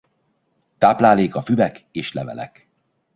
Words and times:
Tápláléka 0.77 1.41
füvek 1.41 1.85
és 1.91 2.13
levelek. 2.13 2.67